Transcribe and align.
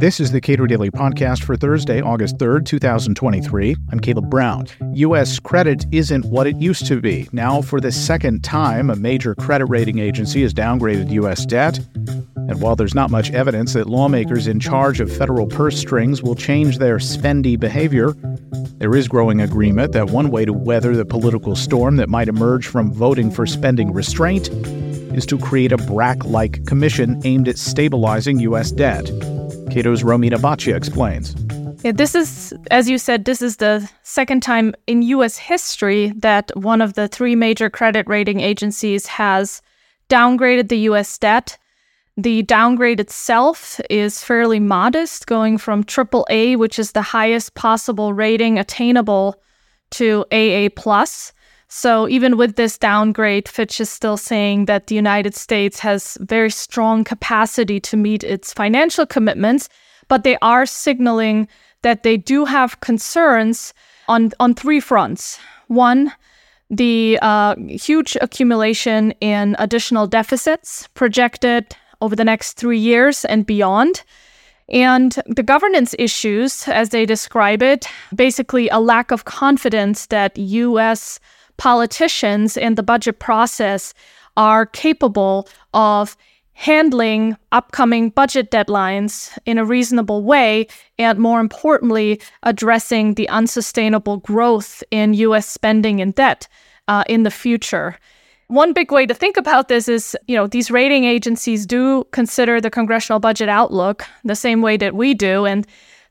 This 0.00 0.18
is 0.18 0.32
the 0.32 0.40
Cato 0.40 0.64
Daily 0.64 0.90
Podcast 0.90 1.44
for 1.44 1.56
Thursday, 1.56 2.00
August 2.00 2.38
3rd, 2.38 2.64
2023. 2.64 3.76
I'm 3.92 4.00
Caleb 4.00 4.30
Brown. 4.30 4.66
U.S. 4.94 5.38
credit 5.38 5.84
isn't 5.92 6.24
what 6.24 6.46
it 6.46 6.56
used 6.56 6.86
to 6.86 7.02
be. 7.02 7.28
Now, 7.32 7.60
for 7.60 7.82
the 7.82 7.92
second 7.92 8.42
time, 8.42 8.88
a 8.88 8.96
major 8.96 9.34
credit 9.34 9.66
rating 9.66 9.98
agency 9.98 10.40
has 10.40 10.54
downgraded 10.54 11.10
U.S. 11.10 11.44
debt. 11.44 11.78
And 12.36 12.62
while 12.62 12.76
there's 12.76 12.94
not 12.94 13.10
much 13.10 13.30
evidence 13.32 13.74
that 13.74 13.90
lawmakers 13.90 14.46
in 14.46 14.58
charge 14.58 15.00
of 15.00 15.14
federal 15.14 15.46
purse 15.46 15.78
strings 15.78 16.22
will 16.22 16.34
change 16.34 16.78
their 16.78 16.96
spendy 16.96 17.60
behavior, 17.60 18.12
there 18.78 18.96
is 18.96 19.06
growing 19.06 19.42
agreement 19.42 19.92
that 19.92 20.08
one 20.08 20.30
way 20.30 20.46
to 20.46 20.54
weather 20.54 20.96
the 20.96 21.04
political 21.04 21.54
storm 21.54 21.96
that 21.96 22.08
might 22.08 22.28
emerge 22.28 22.66
from 22.66 22.90
voting 22.90 23.30
for 23.30 23.44
spending 23.44 23.92
restraint 23.92 24.48
is 25.14 25.26
to 25.26 25.38
create 25.38 25.72
a 25.72 25.76
BRAC 25.76 26.24
like 26.24 26.64
commission 26.66 27.20
aimed 27.24 27.48
at 27.48 27.58
stabilizing 27.58 28.38
U.S. 28.40 28.70
debt. 28.70 29.06
Cato's 29.70 30.02
Romina 30.02 30.38
Boccia 30.38 30.74
explains. 30.74 31.34
Yeah, 31.82 31.92
this 31.92 32.14
is, 32.14 32.52
as 32.70 32.90
you 32.90 32.98
said, 32.98 33.24
this 33.24 33.40
is 33.40 33.56
the 33.56 33.88
second 34.02 34.42
time 34.42 34.74
in 34.86 35.00
U.S. 35.02 35.38
history 35.38 36.12
that 36.16 36.50
one 36.54 36.82
of 36.82 36.94
the 36.94 37.08
three 37.08 37.34
major 37.34 37.70
credit 37.70 38.06
rating 38.06 38.40
agencies 38.40 39.06
has 39.06 39.62
downgraded 40.10 40.68
the 40.68 40.78
U.S. 40.90 41.16
debt. 41.16 41.56
The 42.16 42.42
downgrade 42.42 43.00
itself 43.00 43.80
is 43.88 44.22
fairly 44.22 44.60
modest, 44.60 45.26
going 45.26 45.56
from 45.56 45.84
AAA, 45.84 46.58
which 46.58 46.78
is 46.78 46.92
the 46.92 47.00
highest 47.00 47.54
possible 47.54 48.12
rating 48.12 48.58
attainable, 48.58 49.40
to 49.92 50.24
AA 50.30 50.68
plus. 50.76 51.32
So 51.72 52.08
even 52.08 52.36
with 52.36 52.56
this 52.56 52.76
downgrade, 52.76 53.48
Fitch 53.48 53.80
is 53.80 53.88
still 53.88 54.16
saying 54.16 54.64
that 54.64 54.88
the 54.88 54.96
United 54.96 55.36
States 55.36 55.78
has 55.78 56.18
very 56.20 56.50
strong 56.50 57.04
capacity 57.04 57.78
to 57.78 57.96
meet 57.96 58.24
its 58.24 58.52
financial 58.52 59.06
commitments, 59.06 59.68
but 60.08 60.24
they 60.24 60.36
are 60.42 60.66
signaling 60.66 61.46
that 61.82 62.02
they 62.02 62.16
do 62.16 62.44
have 62.44 62.80
concerns 62.80 63.72
on 64.08 64.32
on 64.40 64.52
three 64.52 64.80
fronts. 64.80 65.38
One, 65.68 66.12
the 66.70 67.20
uh, 67.22 67.54
huge 67.68 68.16
accumulation 68.20 69.12
in 69.20 69.54
additional 69.60 70.08
deficits 70.08 70.88
projected 70.94 71.76
over 72.00 72.16
the 72.16 72.24
next 72.24 72.54
three 72.54 72.78
years 72.78 73.24
and 73.24 73.46
beyond. 73.46 74.02
And 74.68 75.12
the 75.26 75.44
governance 75.44 75.94
issues, 76.00 76.66
as 76.66 76.88
they 76.88 77.06
describe 77.06 77.62
it, 77.62 77.86
basically 78.12 78.68
a 78.70 78.80
lack 78.80 79.12
of 79.12 79.24
confidence 79.24 80.06
that 80.06 80.36
US 80.36 81.20
politicians 81.60 82.56
in 82.56 82.74
the 82.74 82.82
budget 82.82 83.18
process 83.18 83.92
are 84.38 84.64
capable 84.64 85.46
of 85.74 86.16
handling 86.54 87.36
upcoming 87.52 88.08
budget 88.08 88.50
deadlines 88.50 89.36
in 89.44 89.58
a 89.58 89.64
reasonable 89.64 90.24
way, 90.24 90.66
and 90.98 91.18
more 91.18 91.38
importantly, 91.38 92.18
addressing 92.44 93.14
the 93.14 93.28
unsustainable 93.28 94.16
growth 94.16 94.82
in 94.90 95.12
US 95.12 95.46
spending 95.46 96.00
and 96.00 96.14
debt 96.14 96.48
uh, 96.88 97.04
in 97.08 97.24
the 97.24 97.30
future. 97.30 97.98
One 98.48 98.72
big 98.72 98.90
way 98.90 99.04
to 99.04 99.14
think 99.14 99.36
about 99.36 99.68
this 99.68 99.86
is, 99.86 100.16
you 100.26 100.36
know, 100.36 100.46
these 100.46 100.70
rating 100.70 101.04
agencies 101.04 101.66
do 101.66 102.04
consider 102.10 102.58
the 102.58 102.70
congressional 102.70 103.20
budget 103.20 103.50
outlook 103.50 104.06
the 104.24 104.34
same 104.34 104.62
way 104.62 104.78
that 104.78 104.94
we 104.94 105.12
do, 105.12 105.44
and 105.44 105.66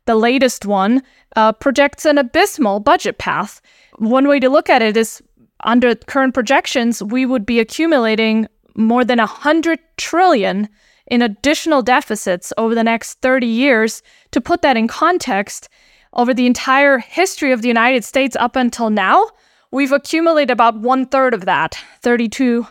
the 0.06 0.16
latest 0.16 0.66
one 0.66 1.02
uh, 1.36 1.54
projects 1.54 2.06
an 2.06 2.18
abysmal 2.18 2.80
budget 2.80 3.18
path. 3.18 3.62
One 3.98 4.28
way 4.28 4.40
to 4.40 4.50
look 4.50 4.70
at 4.70 4.82
it 4.82 4.96
is 4.96 5.22
under 5.64 5.96
current 5.96 6.34
projections, 6.34 7.04
we 7.04 7.26
would 7.26 7.46
be 7.46 7.60
accumulating 7.60 8.48
more 8.76 9.04
than 9.04 9.20
100 9.20 9.80
trillion 9.98 10.70
in 11.08 11.22
additional 11.22 11.82
deficits 11.82 12.54
over 12.58 12.76
the 12.76 12.84
next 12.84 13.16
30 13.22 13.48
years. 13.48 14.02
To 14.32 14.42
put 14.42 14.62
that 14.62 14.78
in 14.78 14.88
context, 14.88 15.70
over 16.14 16.34
the 16.34 16.48
entire 16.48 16.98
history 16.98 17.52
of 17.52 17.62
the 17.62 17.68
United 17.68 18.04
States 18.04 18.36
up 18.40 18.56
until 18.56 18.90
now, 18.90 19.28
we've 19.72 19.92
accumulated 19.92 20.52
about 20.52 20.80
one 20.80 21.06
third 21.06 21.34
of 21.34 21.46
that, 21.46 21.78
32 22.02 22.66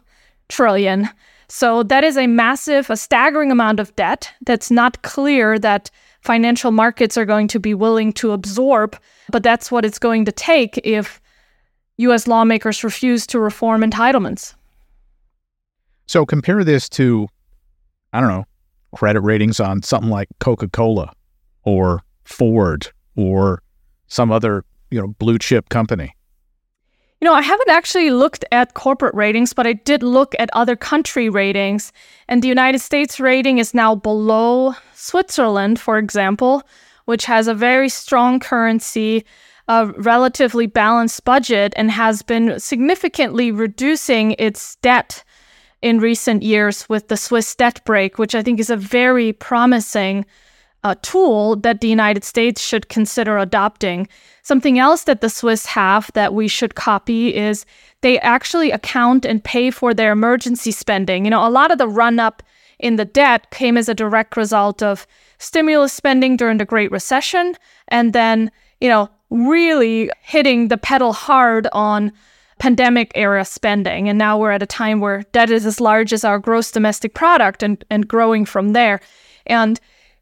trillion. 0.49 1.09
So 1.49 1.83
that 1.85 2.05
is 2.05 2.17
a 2.17 2.27
massive, 2.27 2.91
a 2.91 2.97
staggering 2.97 3.51
amount 3.51 3.81
of 3.81 3.95
debt 3.97 4.31
that's 4.45 4.71
not 4.71 5.03
clear 5.03 5.59
that 5.59 5.91
financial 6.21 6.73
markets 6.73 7.17
are 7.17 7.25
going 7.25 7.49
to 7.49 7.61
be 7.61 7.75
willing 7.75 8.13
to 8.15 8.33
absorb, 8.33 8.99
but 9.31 9.43
that's 9.43 9.71
what 9.71 9.85
it's 9.85 9.99
going 9.99 10.25
to 10.25 10.33
take 10.33 10.79
if 10.85 11.21
U.S. 11.99 12.27
lawmakers 12.27 12.85
refuse 12.85 13.27
to 13.29 13.39
reform 13.39 13.83
entitlements. 13.83 14.55
So 16.07 16.25
compare 16.25 16.65
this 16.65 16.89
to, 16.91 17.29
I 18.13 18.21
don't 18.21 18.31
know, 18.31 18.45
credit 18.95 19.21
ratings 19.21 19.61
on 19.61 19.83
something 19.83 20.11
like 20.11 20.29
Coca 20.39 20.69
Cola 20.69 21.13
or 21.65 22.03
Ford 22.25 22.91
or 23.17 23.63
some 24.07 24.33
other, 24.33 24.65
you 24.91 25.01
know, 25.01 25.09
blue 25.09 25.39
chip 25.39 25.69
company. 25.69 26.15
You 27.21 27.27
know, 27.27 27.35
I 27.35 27.43
haven't 27.43 27.69
actually 27.69 28.11
looked 28.11 28.45
at 28.53 28.75
corporate 28.75 29.15
ratings, 29.15 29.53
but 29.53 29.67
I 29.67 29.73
did 29.73 30.05
look 30.05 30.37
at 30.39 30.51
other 30.53 30.77
country 30.77 31.29
ratings. 31.29 31.93
And 32.29 32.43
the 32.43 32.49
United 32.49 32.79
States 32.79 33.19
rating 33.19 33.59
is 33.59 33.75
now 33.75 33.97
below 33.97 34.75
Switzerland, 34.95 35.81
for 35.81 35.99
example, 35.99 36.63
which 37.07 37.25
has 37.25 37.49
a 37.49 37.55
very 37.55 37.89
strong 37.89 38.39
currency, 38.39 39.25
a 39.69 39.87
relatively 39.99 40.67
balanced 40.67 41.25
budget 41.25 41.75
and 41.77 41.91
has 41.91 42.23
been 42.23 42.59
significantly 42.59 43.53
reducing 43.53 44.35
its 44.39 44.77
debt 44.77 45.23
in 45.83 46.01
recent 46.01 46.43
years 46.43 46.89
with 46.89 47.09
the 47.09 47.17
Swiss 47.17 47.55
debt 47.55 47.81
brake, 47.85 48.19
which 48.19 48.35
I 48.35 48.43
think 48.43 48.59
is 48.59 48.71
a 48.71 48.77
very 48.77 49.33
promising 49.33 50.25
uh, 50.85 50.95
tool 51.03 51.57
that 51.57 51.81
the 51.81 51.89
United 51.89 52.25
States 52.25 52.63
should 52.63 52.89
consider 52.89 53.37
adopting. 53.37 54.09
Something 54.43 54.79
else 54.79 55.05
that 55.05 55.21
the 55.21 55.29
Swiss 55.29 55.67
have 55.67 56.11
that 56.15 56.35
we 56.35 56.49
should 56.49 56.75
copy 56.75 57.35
is 57.35 57.67
they 58.01 58.19
actually 58.21 58.71
account 58.71 59.25
and 59.25 59.43
pay 59.43 59.71
for 59.71 59.93
their 59.93 60.13
emergency 60.13 60.71
spending. 60.71 61.25
You 61.25 61.31
know, 61.31 61.47
a 61.47 61.51
lot 61.51 61.71
of 61.71 61.79
the 61.79 61.89
run 61.89 62.19
up 62.19 62.43
in 62.79 62.97
the 62.97 63.05
debt 63.05 63.51
came 63.51 63.77
as 63.77 63.89
a 63.89 63.95
direct 63.95 64.37
result 64.37 64.83
of 64.83 65.07
stimulus 65.39 65.93
spending 65.93 66.37
during 66.37 66.59
the 66.59 66.65
Great 66.65 66.91
Recession 66.91 67.55
and 67.89 68.13
then, 68.13 68.51
you 68.81 68.89
know, 68.89 69.11
really 69.31 70.11
hitting 70.23 70.69
the 70.69 70.79
pedal 70.79 71.13
hard 71.13 71.67
on 71.73 72.13
pandemic 72.59 73.13
era 73.15 73.45
spending. 73.45 74.09
And 74.09 74.19
now 74.19 74.39
we're 74.39 74.51
at 74.51 74.63
a 74.63 74.67
time 74.67 75.01
where 75.01 75.23
debt 75.33 75.51
is 75.51 75.65
as 75.65 75.81
large 75.81 76.13
as 76.13 76.25
our 76.25 76.39
gross 76.39 76.71
domestic 76.71 77.15
product 77.15 77.63
and, 77.63 77.85
and 77.91 78.07
growing 78.09 78.45
from 78.45 78.71
there. 78.73 79.01
And 79.47 79.81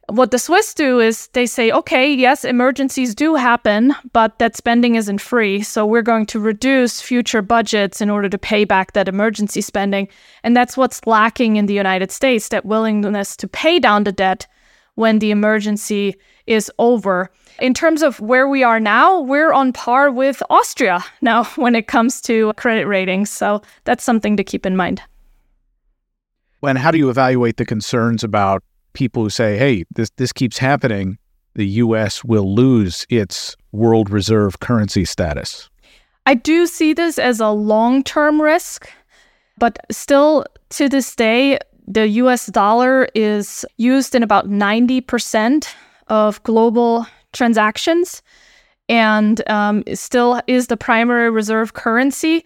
what 0.08 0.30
the 0.30 0.38
Swiss 0.38 0.72
do 0.72 1.00
is 1.00 1.26
they 1.28 1.46
say, 1.46 1.72
okay, 1.72 2.12
yes, 2.12 2.44
emergencies 2.44 3.14
do 3.14 3.34
happen, 3.34 3.94
but 4.12 4.38
that 4.38 4.56
spending 4.56 4.94
isn't 4.94 5.20
free. 5.20 5.62
So 5.62 5.84
we're 5.84 6.02
going 6.02 6.26
to 6.26 6.38
reduce 6.38 7.00
future 7.00 7.42
budgets 7.42 8.00
in 8.00 8.08
order 8.08 8.28
to 8.28 8.38
pay 8.38 8.64
back 8.64 8.92
that 8.92 9.08
emergency 9.08 9.60
spending. 9.60 10.08
And 10.44 10.56
that's 10.56 10.76
what's 10.76 11.04
lacking 11.06 11.56
in 11.56 11.66
the 11.66 11.74
United 11.74 12.12
States 12.12 12.48
that 12.48 12.64
willingness 12.64 13.36
to 13.36 13.48
pay 13.48 13.80
down 13.80 14.04
the 14.04 14.12
debt 14.12 14.46
when 14.96 15.20
the 15.20 15.30
emergency 15.30 16.16
is 16.46 16.70
over. 16.78 17.30
In 17.60 17.72
terms 17.72 18.02
of 18.02 18.20
where 18.20 18.48
we 18.48 18.62
are 18.62 18.80
now, 18.80 19.20
we're 19.20 19.52
on 19.52 19.72
par 19.72 20.10
with 20.10 20.42
Austria 20.50 21.02
now 21.22 21.44
when 21.56 21.74
it 21.74 21.86
comes 21.86 22.20
to 22.22 22.52
credit 22.54 22.86
ratings. 22.86 23.30
So 23.30 23.62
that's 23.84 24.04
something 24.04 24.36
to 24.36 24.44
keep 24.44 24.66
in 24.66 24.76
mind. 24.76 25.00
And 26.62 26.78
how 26.78 26.90
do 26.90 26.98
you 26.98 27.10
evaluate 27.10 27.58
the 27.58 27.64
concerns 27.64 28.24
about 28.24 28.64
people 28.92 29.22
who 29.22 29.30
say, 29.30 29.56
hey, 29.56 29.84
this, 29.94 30.10
this 30.16 30.32
keeps 30.32 30.58
happening? 30.58 31.16
The 31.54 31.66
U.S. 31.66 32.24
will 32.24 32.54
lose 32.54 33.06
its 33.08 33.56
world 33.72 34.10
reserve 34.10 34.58
currency 34.60 35.04
status. 35.04 35.70
I 36.26 36.34
do 36.34 36.66
see 36.66 36.92
this 36.92 37.18
as 37.18 37.38
a 37.38 37.50
long 37.50 38.02
term 38.02 38.42
risk, 38.42 38.90
but 39.58 39.78
still 39.90 40.44
to 40.70 40.88
this 40.88 41.14
day, 41.14 41.58
the 41.86 42.08
US 42.08 42.46
dollar 42.46 43.08
is 43.14 43.64
used 43.76 44.14
in 44.14 44.22
about 44.22 44.48
90% 44.48 45.68
of 46.08 46.42
global 46.42 47.06
transactions 47.32 48.22
and 48.88 49.48
um, 49.48 49.82
still 49.94 50.40
is 50.46 50.68
the 50.68 50.76
primary 50.76 51.30
reserve 51.30 51.74
currency. 51.74 52.44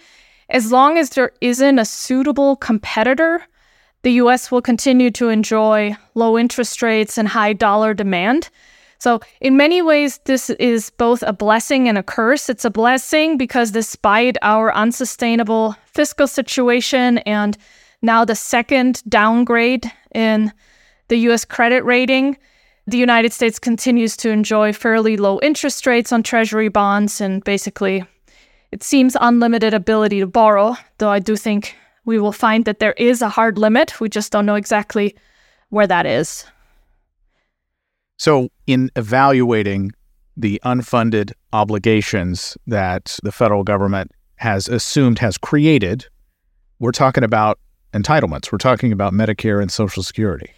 As 0.48 0.72
long 0.72 0.98
as 0.98 1.10
there 1.10 1.32
isn't 1.40 1.78
a 1.78 1.84
suitable 1.84 2.56
competitor, 2.56 3.42
the 4.02 4.12
US 4.12 4.50
will 4.50 4.62
continue 4.62 5.10
to 5.12 5.28
enjoy 5.28 5.96
low 6.14 6.38
interest 6.38 6.82
rates 6.82 7.18
and 7.18 7.28
high 7.28 7.52
dollar 7.52 7.94
demand. 7.94 8.48
So, 8.98 9.20
in 9.40 9.56
many 9.56 9.80
ways, 9.80 10.18
this 10.24 10.50
is 10.50 10.90
both 10.90 11.22
a 11.22 11.32
blessing 11.32 11.88
and 11.88 11.96
a 11.96 12.02
curse. 12.02 12.50
It's 12.50 12.66
a 12.66 12.70
blessing 12.70 13.38
because 13.38 13.70
despite 13.70 14.36
our 14.42 14.74
unsustainable 14.74 15.74
fiscal 15.86 16.26
situation 16.26 17.18
and 17.18 17.56
now 18.02 18.24
the 18.24 18.34
second 18.34 19.02
downgrade 19.08 19.90
in 20.14 20.52
the 21.08 21.16
US 21.30 21.44
credit 21.44 21.84
rating, 21.84 22.36
the 22.86 22.98
United 22.98 23.32
States 23.32 23.58
continues 23.58 24.16
to 24.18 24.30
enjoy 24.30 24.72
fairly 24.72 25.16
low 25.16 25.38
interest 25.42 25.86
rates 25.86 26.12
on 26.12 26.22
treasury 26.22 26.68
bonds 26.68 27.20
and 27.20 27.44
basically 27.44 28.04
it 28.72 28.82
seems 28.82 29.16
unlimited 29.20 29.74
ability 29.74 30.20
to 30.20 30.26
borrow, 30.26 30.76
though 30.98 31.10
I 31.10 31.18
do 31.18 31.36
think 31.36 31.74
we 32.04 32.18
will 32.18 32.32
find 32.32 32.64
that 32.64 32.78
there 32.78 32.92
is 32.92 33.20
a 33.20 33.28
hard 33.28 33.58
limit. 33.58 34.00
We 34.00 34.08
just 34.08 34.32
don't 34.32 34.46
know 34.46 34.54
exactly 34.54 35.16
where 35.70 35.86
that 35.86 36.06
is. 36.06 36.44
So, 38.16 38.50
in 38.66 38.90
evaluating 38.96 39.92
the 40.36 40.60
unfunded 40.64 41.32
obligations 41.52 42.56
that 42.66 43.18
the 43.22 43.32
federal 43.32 43.64
government 43.64 44.12
has 44.36 44.68
assumed 44.68 45.18
has 45.18 45.36
created, 45.36 46.06
we're 46.78 46.92
talking 46.92 47.24
about 47.24 47.58
entitlements. 47.92 48.50
We're 48.52 48.58
talking 48.58 48.92
about 48.92 49.12
Medicare 49.12 49.60
and 49.60 49.70
Social 49.70 50.02
Security. 50.02 50.50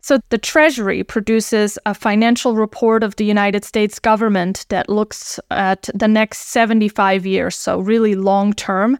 So, 0.00 0.20
the 0.28 0.38
Treasury 0.38 1.02
produces 1.02 1.80
a 1.84 1.92
financial 1.92 2.54
report 2.54 3.02
of 3.02 3.16
the 3.16 3.24
United 3.24 3.64
States 3.64 3.98
government 3.98 4.64
that 4.68 4.88
looks 4.88 5.40
at 5.50 5.88
the 5.94 6.06
next 6.06 6.50
75 6.50 7.26
years, 7.26 7.56
so 7.56 7.80
really 7.80 8.14
long 8.14 8.52
term. 8.52 8.98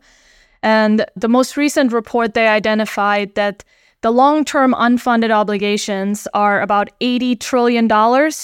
And 0.65 1.07
the 1.15 1.29
most 1.29 1.57
recent 1.57 1.93
report, 1.93 2.35
they 2.35 2.49
identified 2.49 3.37
that 3.37 3.63
the 4.01 4.11
long 4.11 4.45
term 4.45 4.75
unfunded 4.75 5.31
obligations 5.31 6.27
are 6.35 6.61
about 6.61 6.91
$80 7.01 7.39
trillion 7.39 7.89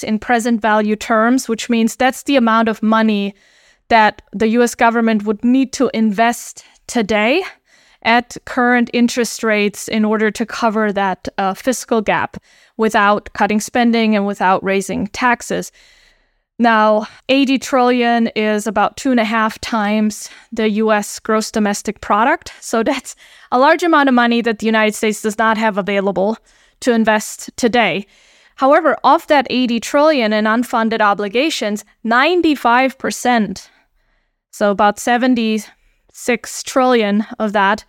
in 0.03 0.19
present 0.19 0.61
value 0.61 0.97
terms, 0.97 1.49
which 1.49 1.69
means 1.69 1.97
that's 1.97 2.23
the 2.23 2.37
amount 2.37 2.69
of 2.69 2.83
money 2.83 3.35
that 3.89 4.23
the 4.33 4.49
US 4.59 4.75
government 4.75 5.25
would 5.25 5.45
need 5.45 5.73
to 5.75 5.91
invest 5.93 6.65
today 6.87 7.43
at 8.03 8.37
current 8.45 8.91
interest 8.93 9.43
rates 9.43 9.89
in 9.89 10.05
order 10.05 10.31
to 10.31 10.47
cover 10.47 10.93
that 10.93 11.29
uh, 11.39 11.55
fiscal 11.55 12.01
gap 12.01 12.37
without 12.77 13.33
cutting 13.33 13.61
spending 13.61 14.17
and 14.17 14.27
without 14.27 14.63
raising 14.65 15.07
taxes. 15.09 15.73
Now, 16.59 17.07
80 17.29 17.59
trillion 17.59 18.27
is 18.29 18.67
about 18.67 18.97
two 18.97 19.11
and 19.11 19.21
a 19.21 19.25
half 19.25 19.59
times 19.61 20.31
the 20.53 20.69
US 20.71 21.19
gross 21.19 21.51
domestic 21.51 22.01
product. 22.01 22.53
So 22.61 22.83
that's 22.89 23.17
a 23.51 23.59
large 23.59 23.83
amount 23.83 24.09
of 24.09 24.15
money 24.15 24.43
that 24.43 24.59
the 24.59 24.67
United 24.67 24.95
States 24.95 25.23
does 25.23 25.39
not 25.39 25.59
have 25.59 25.79
available 25.79 26.39
to 26.81 26.93
invest 26.93 27.51
today. 27.57 28.07
However, 28.57 28.97
of 29.03 29.27
that 29.29 29.47
80 29.51 29.81
trillion 29.81 30.33
in 30.33 30.45
unfunded 30.45 31.01
obligations, 31.01 31.85
95%, 32.05 33.69
so 34.51 34.71
about 34.71 34.97
76 36.13 36.63
trillion 36.63 37.27
of 37.39 37.53
that 37.53 37.85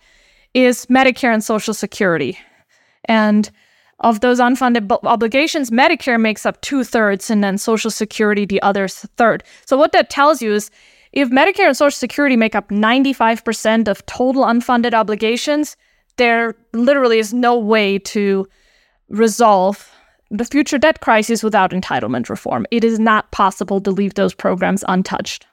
is 0.54 0.86
Medicare 0.86 1.32
and 1.32 1.44
Social 1.44 1.74
Security. 1.74 2.38
And 3.04 3.50
of 4.00 4.20
those 4.20 4.40
unfunded 4.40 4.90
obligations, 5.04 5.70
Medicare 5.70 6.20
makes 6.20 6.46
up 6.46 6.60
two 6.62 6.84
thirds, 6.84 7.30
and 7.30 7.44
then 7.44 7.58
Social 7.58 7.90
Security 7.90 8.44
the 8.44 8.62
other 8.62 8.88
third. 8.88 9.44
So, 9.66 9.76
what 9.76 9.92
that 9.92 10.10
tells 10.10 10.42
you 10.42 10.52
is 10.52 10.70
if 11.12 11.30
Medicare 11.30 11.66
and 11.66 11.76
Social 11.76 11.96
Security 11.96 12.36
make 12.36 12.54
up 12.54 12.70
95% 12.70 13.88
of 13.88 14.04
total 14.06 14.44
unfunded 14.44 14.94
obligations, 14.94 15.76
there 16.16 16.54
literally 16.72 17.18
is 17.18 17.32
no 17.32 17.58
way 17.58 17.98
to 18.00 18.46
resolve 19.10 19.90
the 20.30 20.44
future 20.44 20.78
debt 20.78 21.00
crisis 21.00 21.42
without 21.42 21.70
entitlement 21.70 22.28
reform. 22.28 22.66
It 22.70 22.84
is 22.84 22.98
not 22.98 23.30
possible 23.30 23.80
to 23.82 23.90
leave 23.90 24.14
those 24.14 24.34
programs 24.34 24.82
untouched. 24.88 25.46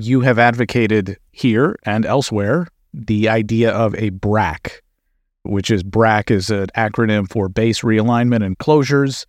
You 0.00 0.22
have 0.22 0.38
advocated 0.38 1.18
here 1.30 1.78
and 1.84 2.06
elsewhere 2.06 2.68
the 2.94 3.28
idea 3.28 3.70
of 3.70 3.94
a 3.96 4.08
BRAC, 4.08 4.80
which 5.42 5.70
is 5.70 5.82
BRAC 5.82 6.30
is 6.30 6.48
an 6.48 6.68
acronym 6.74 7.28
for 7.30 7.50
base 7.50 7.82
realignment 7.82 8.42
and 8.42 8.58
closures 8.58 9.26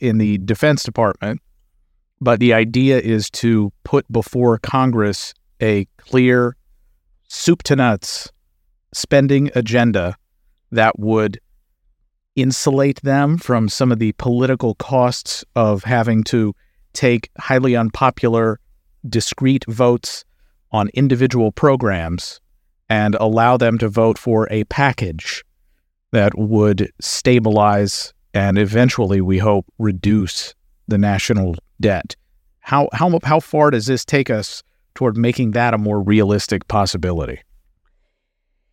in 0.00 0.18
the 0.18 0.38
Defense 0.38 0.84
Department. 0.84 1.40
But 2.20 2.38
the 2.38 2.54
idea 2.54 3.00
is 3.00 3.28
to 3.30 3.72
put 3.82 4.10
before 4.10 4.58
Congress 4.58 5.34
a 5.60 5.86
clear, 5.96 6.56
soup 7.26 7.64
to 7.64 7.74
nuts 7.74 8.30
spending 8.92 9.50
agenda 9.56 10.16
that 10.70 10.96
would 10.96 11.40
insulate 12.36 13.00
them 13.02 13.36
from 13.36 13.68
some 13.68 13.90
of 13.90 13.98
the 13.98 14.12
political 14.12 14.76
costs 14.76 15.44
of 15.56 15.82
having 15.82 16.22
to 16.24 16.54
take 16.92 17.30
highly 17.38 17.74
unpopular, 17.74 18.60
discrete 19.08 19.64
votes 19.68 20.24
on 20.72 20.88
individual 20.94 21.52
programs 21.52 22.40
and 22.88 23.14
allow 23.16 23.56
them 23.56 23.78
to 23.78 23.88
vote 23.88 24.18
for 24.18 24.48
a 24.50 24.64
package 24.64 25.44
that 26.12 26.36
would 26.36 26.92
stabilize 27.00 28.12
and 28.34 28.58
eventually, 28.58 29.20
we 29.20 29.38
hope, 29.38 29.64
reduce 29.78 30.54
the 30.88 30.98
national 30.98 31.54
debt. 31.80 32.16
How, 32.58 32.88
how, 32.92 33.20
how 33.22 33.38
far 33.38 33.70
does 33.70 33.86
this 33.86 34.04
take 34.04 34.28
us 34.28 34.62
toward 34.94 35.16
making 35.16 35.52
that 35.52 35.72
a 35.72 35.78
more 35.78 36.02
realistic 36.02 36.66
possibility? 36.66 37.40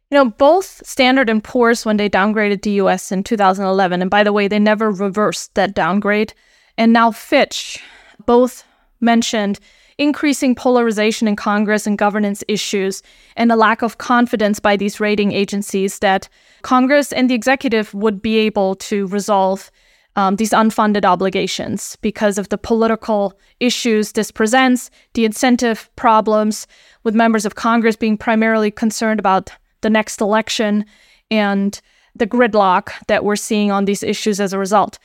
You 0.10 0.18
know, 0.18 0.26
both 0.26 0.86
Standard 0.86 1.30
and 1.30 1.44
Poor's, 1.44 1.86
when 1.86 1.98
they 1.98 2.10
downgraded 2.10 2.64
the 2.64 2.72
US 2.72 3.12
in 3.12 3.24
2011, 3.24 4.02
and 4.02 4.10
by 4.10 4.24
the 4.24 4.34
way, 4.34 4.48
they 4.48 4.60
never 4.60 4.92
reversed 4.92 5.54
that 5.54 5.76
downgrade, 5.76 6.34
and 6.78 6.92
now 6.92 7.12
Fitch 7.12 7.82
both 8.26 8.66
mentioned 9.00 9.60
increasing 10.02 10.56
polarization 10.56 11.28
in 11.28 11.36
Congress 11.36 11.86
and 11.86 11.96
governance 11.96 12.44
issues, 12.48 13.04
and 13.38 13.52
a 13.52 13.56
lack 13.56 13.84
of 13.84 14.00
confidence 14.00 14.60
by 14.60 14.76
these 14.76 15.00
rating 15.00 15.32
agencies 15.32 16.00
that 16.00 16.28
Congress 16.64 17.14
and 17.14 17.30
the 17.30 17.36
executive 17.36 17.94
would 17.94 18.20
be 18.20 18.38
able 18.38 18.74
to 18.76 19.06
resolve 19.08 19.70
um, 20.16 20.38
these 20.38 20.50
unfunded 20.50 21.06
obligations 21.06 21.98
because 22.02 22.40
of 22.40 22.50
the 22.50 22.58
political 22.58 23.40
issues 23.60 24.14
this 24.14 24.32
presents, 24.32 24.90
the 25.14 25.24
incentive 25.24 25.88
problems 25.96 26.66
with 27.04 27.14
members 27.14 27.46
of 27.46 27.54
Congress 27.54 27.96
being 27.96 28.18
primarily 28.18 28.72
concerned 28.72 29.20
about 29.20 29.52
the 29.82 29.90
next 29.90 30.20
election, 30.20 30.84
and 31.30 31.80
the 32.16 32.28
gridlock 32.28 32.92
that 33.08 33.24
we're 33.24 33.36
seeing 33.36 33.72
on 33.72 33.86
these 33.86 34.04
issues 34.04 34.40
as 34.40 34.52
a 34.52 34.58
result. 34.58 34.98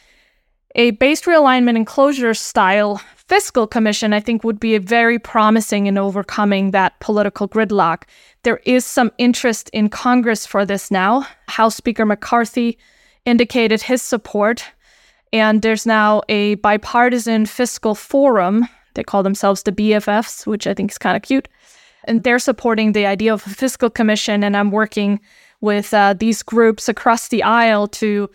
A 0.74 0.90
base 0.92 1.22
realignment 1.22 1.76
and 1.76 1.86
closure 1.86 2.34
style 2.34 3.00
fiscal 3.28 3.66
commission, 3.66 4.12
I 4.12 4.20
think, 4.20 4.44
would 4.44 4.60
be 4.60 4.78
very 4.78 5.18
promising 5.18 5.86
in 5.86 5.98
overcoming 5.98 6.70
that 6.70 6.98
political 7.00 7.48
gridlock. 7.48 8.04
There 8.42 8.60
is 8.64 8.84
some 8.84 9.10
interest 9.18 9.68
in 9.72 9.88
Congress 9.88 10.46
for 10.46 10.64
this 10.64 10.90
now. 10.90 11.26
House 11.48 11.76
Speaker 11.76 12.06
McCarthy 12.06 12.78
indicated 13.24 13.82
his 13.82 14.02
support, 14.02 14.64
and 15.32 15.62
there's 15.62 15.86
now 15.86 16.22
a 16.28 16.54
bipartisan 16.56 17.46
fiscal 17.46 17.94
forum. 17.94 18.68
They 18.94 19.02
call 19.02 19.22
themselves 19.22 19.64
the 19.64 19.72
BFFs, 19.72 20.46
which 20.46 20.66
I 20.66 20.74
think 20.74 20.92
is 20.92 20.98
kind 20.98 21.16
of 21.16 21.22
cute. 21.22 21.48
And 22.04 22.22
they're 22.22 22.38
supporting 22.38 22.92
the 22.92 23.06
idea 23.06 23.34
of 23.34 23.44
a 23.46 23.50
fiscal 23.50 23.90
commission, 23.90 24.44
and 24.44 24.56
I'm 24.56 24.70
working 24.70 25.20
with 25.60 25.92
uh, 25.92 26.14
these 26.14 26.42
groups 26.42 26.88
across 26.88 27.28
the 27.28 27.42
aisle 27.42 27.88
to 27.88 28.30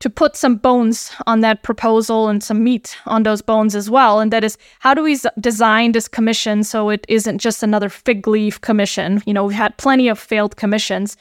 to 0.00 0.10
put 0.10 0.36
some 0.36 0.56
bones 0.56 1.10
on 1.26 1.40
that 1.40 1.62
proposal 1.62 2.28
and 2.28 2.42
some 2.42 2.62
meat 2.62 2.96
on 3.06 3.22
those 3.22 3.40
bones 3.40 3.74
as 3.74 3.88
well. 3.88 4.20
And 4.20 4.30
that 4.32 4.44
is, 4.44 4.58
how 4.80 4.92
do 4.92 5.02
we 5.02 5.18
design 5.40 5.92
this 5.92 6.06
commission 6.06 6.64
so 6.64 6.90
it 6.90 7.06
isn't 7.08 7.38
just 7.38 7.62
another 7.62 7.88
fig 7.88 8.26
leaf 8.28 8.60
commission? 8.60 9.22
You 9.26 9.32
know, 9.32 9.44
we've 9.44 9.56
had 9.56 9.76
plenty 9.78 10.08
of 10.08 10.18
failed 10.18 10.56
commissions. 10.56 11.16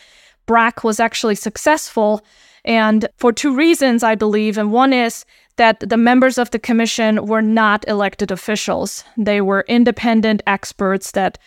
BRAC 0.46 0.84
was 0.84 1.00
actually 1.00 1.36
successful, 1.36 2.24
and 2.65 3.08
for 3.17 3.32
two 3.32 3.55
reasons, 3.55 4.03
I 4.03 4.15
believe. 4.15 4.58
And 4.58 4.72
one 4.72 4.94
is 4.94 5.25
that 5.55 5.79
the 5.79 5.98
members 5.98 6.38
of 6.38 6.51
the 6.51 6.60
commission 6.60 7.25
were 7.25 7.41
not 7.41 7.88
elected 7.88 8.29
officials, 8.29 9.03
they 9.15 9.39
were 9.41 9.65
independent 9.67 10.44
experts 10.46 11.12
that 11.12 11.38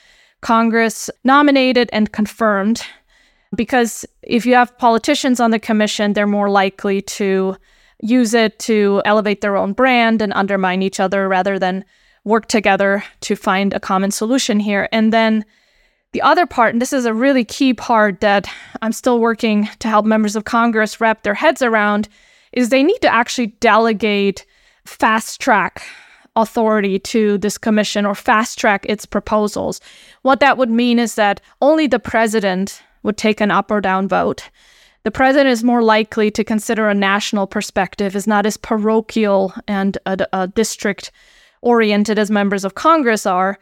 Congress 0.40 1.10
nominated 1.24 1.90
and 1.92 2.12
confirmed 2.12 2.82
because 3.54 4.04
if 4.22 4.44
you 4.44 4.54
have 4.54 4.76
politicians 4.78 5.40
on 5.40 5.50
the 5.50 5.58
commission, 5.58 6.12
they're 6.12 6.26
more 6.26 6.50
likely 6.50 7.00
to 7.02 7.56
use 8.00 8.34
it 8.34 8.58
to 8.60 9.02
elevate 9.04 9.40
their 9.40 9.56
own 9.56 9.72
brand 9.72 10.22
and 10.22 10.32
undermine 10.34 10.82
each 10.82 11.00
other 11.00 11.28
rather 11.28 11.58
than 11.58 11.84
work 12.24 12.46
together 12.46 13.02
to 13.20 13.34
find 13.34 13.72
a 13.72 13.80
common 13.80 14.10
solution 14.10 14.60
here. 14.60 14.88
And 14.92 15.12
then 15.12 15.44
the 16.12 16.22
other 16.22 16.46
part, 16.46 16.72
and 16.72 16.80
this 16.80 16.92
is 16.92 17.04
a 17.04 17.14
really 17.14 17.44
key 17.44 17.74
part 17.74 18.20
that 18.20 18.48
I'm 18.82 18.92
still 18.92 19.18
working 19.18 19.68
to 19.80 19.88
help 19.88 20.06
members 20.06 20.36
of 20.36 20.44
Congress 20.44 21.00
wrap 21.00 21.22
their 21.22 21.34
heads 21.34 21.62
around, 21.62 22.08
is 22.52 22.68
they 22.68 22.82
need 22.82 23.00
to 23.02 23.12
actually 23.12 23.48
delegate 23.60 24.46
fast 24.84 25.40
track 25.40 25.82
authority 26.36 26.98
to 26.98 27.36
this 27.38 27.58
commission 27.58 28.06
or 28.06 28.14
fast 28.14 28.58
track 28.58 28.86
its 28.88 29.04
proposals. 29.04 29.80
What 30.22 30.40
that 30.40 30.56
would 30.56 30.70
mean 30.70 30.98
is 30.98 31.16
that 31.16 31.40
only 31.60 31.86
the 31.86 31.98
president 31.98 32.80
would 33.02 33.16
take 33.16 33.40
an 33.40 33.50
up 33.50 33.70
or 33.70 33.80
down 33.80 34.08
vote. 34.08 34.50
The 35.04 35.10
president 35.10 35.48
is 35.48 35.64
more 35.64 35.82
likely 35.82 36.30
to 36.32 36.44
consider 36.44 36.88
a 36.88 36.94
national 36.94 37.46
perspective, 37.46 38.16
is 38.16 38.26
not 38.26 38.46
as 38.46 38.56
parochial 38.56 39.54
and 39.66 39.96
a, 40.06 40.48
district 40.48 41.12
oriented 41.62 42.18
as 42.18 42.30
members 42.30 42.64
of 42.64 42.74
Congress 42.74 43.24
are. 43.24 43.58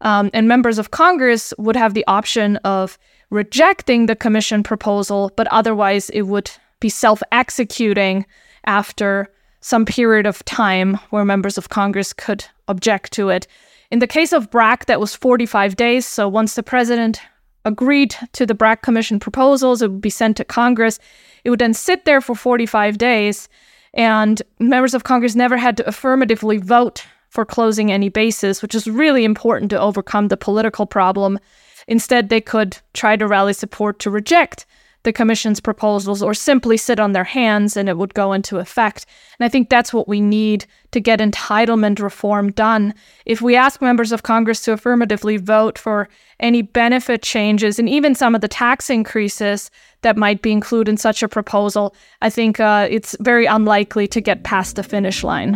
Um, 0.00 0.30
and 0.32 0.48
members 0.48 0.78
of 0.78 0.90
Congress 0.90 1.52
would 1.58 1.76
have 1.76 1.94
the 1.94 2.06
option 2.06 2.56
of 2.58 2.98
rejecting 3.30 4.06
the 4.06 4.16
commission 4.16 4.62
proposal, 4.62 5.30
but 5.36 5.46
otherwise 5.48 6.08
it 6.10 6.22
would 6.22 6.50
be 6.80 6.88
self 6.88 7.22
executing 7.32 8.24
after 8.64 9.28
some 9.60 9.84
period 9.84 10.26
of 10.26 10.44
time 10.44 10.94
where 11.10 11.24
members 11.24 11.58
of 11.58 11.68
Congress 11.68 12.12
could 12.12 12.44
object 12.68 13.12
to 13.12 13.28
it. 13.28 13.46
In 13.90 13.98
the 13.98 14.06
case 14.06 14.32
of 14.32 14.50
BRAC, 14.50 14.86
that 14.86 15.00
was 15.00 15.14
45 15.14 15.76
days. 15.76 16.06
So 16.06 16.28
once 16.28 16.54
the 16.54 16.62
president 16.62 17.20
agreed 17.64 18.14
to 18.32 18.46
the 18.46 18.54
BRAC 18.54 18.82
Commission 18.82 19.20
proposals. 19.20 19.82
It 19.82 19.90
would 19.90 20.00
be 20.00 20.10
sent 20.10 20.36
to 20.38 20.44
Congress. 20.44 20.98
It 21.44 21.50
would 21.50 21.58
then 21.58 21.74
sit 21.74 22.04
there 22.04 22.20
for 22.20 22.34
45 22.34 22.98
days, 22.98 23.48
and 23.94 24.40
members 24.58 24.94
of 24.94 25.04
Congress 25.04 25.34
never 25.34 25.56
had 25.56 25.76
to 25.78 25.86
affirmatively 25.86 26.58
vote 26.58 27.04
for 27.28 27.44
closing 27.44 27.92
any 27.92 28.08
bases, 28.08 28.62
which 28.62 28.74
is 28.74 28.86
really 28.86 29.24
important 29.24 29.70
to 29.70 29.80
overcome 29.80 30.28
the 30.28 30.36
political 30.36 30.86
problem. 30.86 31.38
Instead, 31.86 32.28
they 32.28 32.40
could 32.40 32.78
try 32.94 33.16
to 33.16 33.26
rally 33.26 33.52
support 33.52 33.98
to 34.00 34.10
reject 34.10 34.66
the 35.08 35.12
Commission's 35.14 35.58
proposals 35.58 36.22
or 36.22 36.34
simply 36.34 36.76
sit 36.76 37.00
on 37.00 37.12
their 37.12 37.24
hands 37.24 37.78
and 37.78 37.88
it 37.88 37.96
would 37.96 38.12
go 38.12 38.34
into 38.34 38.58
effect. 38.58 39.06
And 39.40 39.46
I 39.46 39.48
think 39.48 39.70
that's 39.70 39.90
what 39.90 40.06
we 40.06 40.20
need 40.20 40.66
to 40.90 41.00
get 41.00 41.18
entitlement 41.18 41.98
reform 41.98 42.52
done. 42.52 42.92
If 43.24 43.40
we 43.40 43.56
ask 43.56 43.80
members 43.80 44.12
of 44.12 44.22
Congress 44.22 44.60
to 44.64 44.72
affirmatively 44.72 45.38
vote 45.38 45.78
for 45.78 46.10
any 46.40 46.60
benefit 46.60 47.22
changes 47.22 47.78
and 47.78 47.88
even 47.88 48.14
some 48.14 48.34
of 48.34 48.42
the 48.42 48.48
tax 48.48 48.90
increases 48.90 49.70
that 50.02 50.18
might 50.18 50.42
be 50.42 50.52
included 50.52 50.90
in 50.90 50.98
such 50.98 51.22
a 51.22 51.28
proposal, 51.28 51.94
I 52.20 52.28
think 52.28 52.60
uh, 52.60 52.86
it's 52.90 53.16
very 53.18 53.46
unlikely 53.46 54.08
to 54.08 54.20
get 54.20 54.44
past 54.44 54.76
the 54.76 54.82
finish 54.82 55.24
line. 55.24 55.54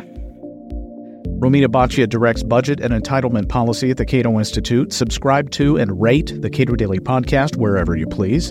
Romina 1.40 1.66
Boccia 1.66 2.08
directs 2.08 2.42
budget 2.42 2.80
and 2.80 2.94
entitlement 2.94 3.50
policy 3.50 3.90
at 3.90 3.98
the 3.98 4.06
Cato 4.06 4.38
Institute. 4.38 4.94
Subscribe 4.94 5.50
to 5.50 5.76
and 5.76 6.00
rate 6.00 6.40
the 6.40 6.48
Cato 6.48 6.74
Daily 6.74 7.00
Podcast 7.00 7.56
wherever 7.56 7.94
you 7.94 8.06
please 8.06 8.50